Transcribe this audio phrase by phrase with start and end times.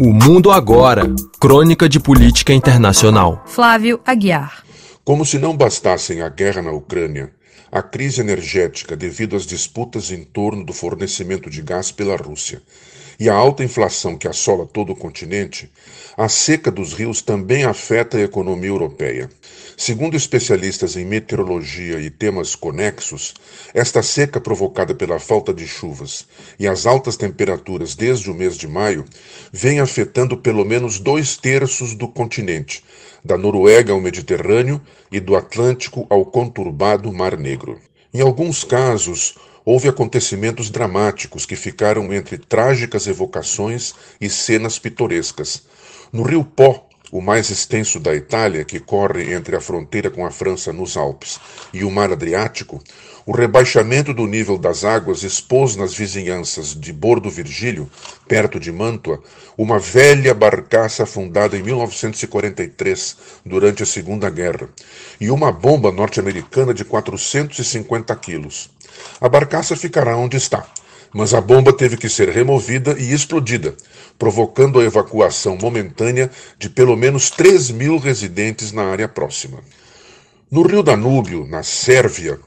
[0.00, 3.42] O Mundo Agora Crônica de Política Internacional.
[3.46, 4.62] Flávio Aguiar.
[5.04, 7.32] Como se não bastassem a guerra na Ucrânia,
[7.72, 12.62] a crise energética devido às disputas em torno do fornecimento de gás pela Rússia
[13.18, 15.70] e a alta inflação que assola todo o continente,
[16.16, 19.28] a seca dos rios também afeta a economia europeia.
[19.76, 23.34] Segundo especialistas em meteorologia e temas conexos,
[23.74, 26.26] esta seca provocada pela falta de chuvas
[26.58, 29.04] e as altas temperaturas desde o mês de maio
[29.52, 32.82] vem afetando pelo menos dois terços do continente,
[33.24, 34.80] da Noruega ao Mediterrâneo
[35.10, 37.80] e do Atlântico ao conturbado Mar Negro.
[38.12, 39.36] Em alguns casos,
[39.70, 45.62] houve acontecimentos dramáticos que ficaram entre trágicas evocações e cenas pitorescas.
[46.10, 50.30] No rio Pó, o mais extenso da Itália, que corre entre a fronteira com a
[50.30, 51.38] França nos Alpes
[51.70, 52.82] e o Mar Adriático,
[53.26, 57.90] o rebaixamento do nível das águas expôs nas vizinhanças de Bordo Virgílio,
[58.26, 59.22] perto de Mantua,
[59.54, 64.70] uma velha barcaça fundada em 1943, durante a Segunda Guerra,
[65.20, 68.70] e uma bomba norte-americana de 450 quilos.
[69.20, 70.66] A barcaça ficará onde está,
[71.12, 73.74] mas a bomba teve que ser removida e explodida,
[74.18, 79.58] provocando a evacuação momentânea de pelo menos 3 mil residentes na área próxima.
[80.50, 82.38] No rio Danúbio, na Sérvia,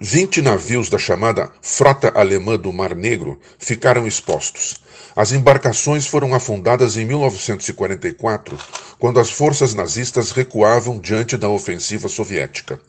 [0.00, 4.76] 20 navios da chamada Frota Alemã do Mar Negro ficaram expostos.
[5.16, 8.56] As embarcações foram afundadas em 1944,
[8.96, 12.80] quando as forças nazistas recuavam diante da ofensiva soviética.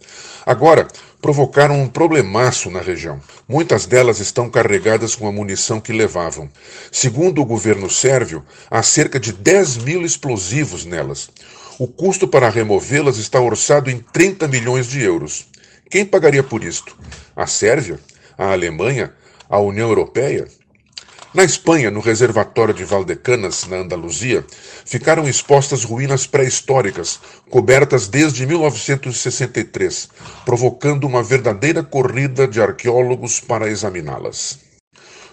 [0.45, 0.87] Agora,
[1.19, 3.19] provocaram um problemaço na região.
[3.47, 6.47] Muitas delas estão carregadas com a munição que levavam.
[6.91, 11.31] Segundo o governo sérvio, há cerca de 10 mil explosivos nelas.
[11.80, 15.47] O custo para removê-las está orçado em 30 milhões de euros.
[15.90, 16.95] Quem pagaria por isto?
[17.36, 18.00] A Sérvia?
[18.38, 19.12] A Alemanha?
[19.50, 20.48] A União Europeia?
[21.34, 24.45] Na Espanha, no reservatório de Valdecanas, na Andaluzia,
[24.86, 30.10] ficaram expostas ruínas pré-históricas, cobertas desde 1963,
[30.45, 34.60] provocando uma verdadeira corrida de arqueólogos para examiná-las.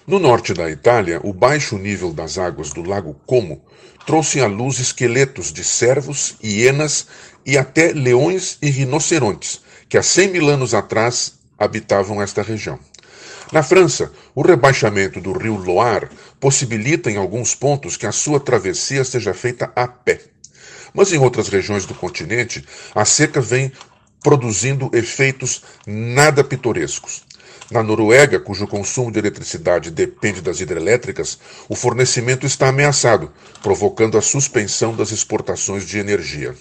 [0.07, 3.63] No norte da Itália, o baixo nível das águas do Lago Como
[4.07, 7.09] trouxe à luz esqueletos de cervos, hienas
[7.45, 12.79] e até leões e rinocerontes, que há 100 mil anos atrás habitavam esta região.
[13.53, 16.09] Na França, o rebaixamento do rio Loire
[16.41, 20.21] possibilita em alguns pontos que a sua travessia seja feita a pé.
[20.93, 22.65] Mas em outras regiões do continente,
[22.95, 23.71] a seca vem
[24.23, 27.25] produzindo efeitos nada pitorescos.
[27.71, 33.33] Na Noruega, cujo consumo de eletricidade depende das hidrelétricas, o fornecimento está ameaçado,
[33.63, 36.55] provocando a suspensão das exportações de energia.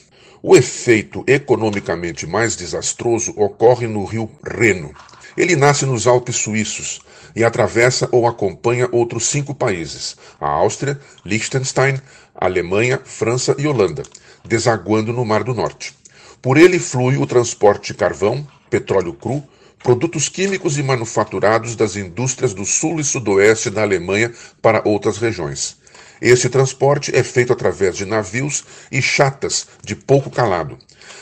[0.47, 4.93] O efeito economicamente mais desastroso ocorre no rio Reno.
[5.35, 7.01] Ele nasce nos Alpes suíços
[7.35, 11.99] e atravessa ou acompanha outros cinco países: a Áustria, Liechtenstein,
[12.35, 14.03] Alemanha, França e Holanda,
[14.47, 15.95] desaguando no Mar do Norte.
[16.43, 19.43] Por ele flui o transporte de carvão, petróleo cru,
[19.79, 25.83] produtos químicos e manufaturados das indústrias do sul e sudoeste da Alemanha para outras regiões.
[26.21, 30.77] Esse transporte é feito através de navios e chatas de pouco calado.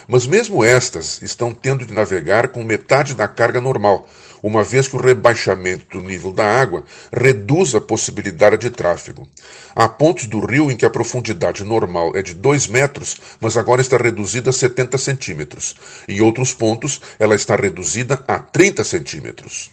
[0.07, 4.07] Mas mesmo estas estão tendo de navegar com metade da carga normal,
[4.41, 9.25] uma vez que o rebaixamento do nível da água reduz a possibilidade de tráfego.
[9.73, 13.81] Há pontos do rio em que a profundidade normal é de 2 metros, mas agora
[13.81, 15.75] está reduzida a 70 centímetros.
[16.07, 19.71] Em outros pontos, ela está reduzida a 30 centímetros.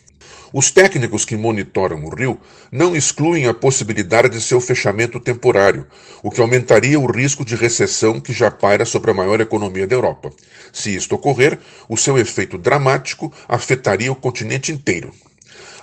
[0.53, 2.41] Os técnicos que monitoram o rio
[2.73, 5.87] não excluem a possibilidade de seu fechamento temporário,
[6.25, 9.95] o que aumentaria o risco de recessão que já paira sobre a maior economia da
[9.95, 10.31] Europa.
[10.73, 11.59] Se isto ocorrer,
[11.89, 15.13] o seu efeito dramático afetaria o continente inteiro.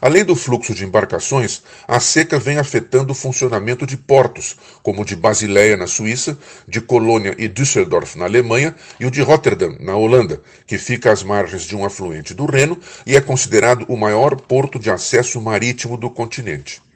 [0.01, 5.05] Além do fluxo de embarcações, a seca vem afetando o funcionamento de portos, como o
[5.05, 9.95] de Basileia, na Suíça, de Colônia e Düsseldorf, na Alemanha, e o de Rotterdam, na
[9.95, 14.35] Holanda, que fica às margens de um afluente do Reno e é considerado o maior
[14.35, 16.86] porto de acesso marítimo do continente.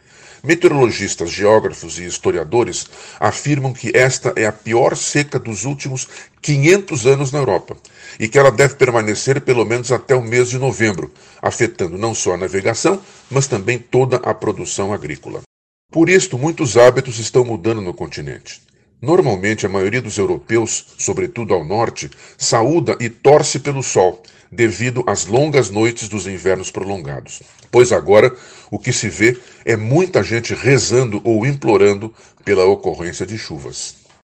[0.43, 2.87] Meteorologistas, geógrafos e historiadores
[3.19, 6.07] afirmam que esta é a pior seca dos últimos
[6.41, 7.77] 500 anos na Europa
[8.19, 12.33] e que ela deve permanecer pelo menos até o mês de novembro, afetando não só
[12.33, 12.99] a navegação,
[13.29, 15.41] mas também toda a produção agrícola.
[15.91, 18.61] Por isto, muitos hábitos estão mudando no continente.
[18.99, 25.25] Normalmente, a maioria dos europeus, sobretudo ao norte, saúda e torce pelo sol, devido às
[25.25, 27.41] longas noites dos invernos prolongados.
[27.71, 28.35] Pois agora
[28.69, 32.13] o que se vê é muita gente rezando ou implorando
[32.43, 34.00] pela ocorrência de chuvas.